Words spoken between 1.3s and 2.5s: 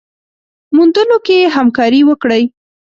يې همکاري وکړئ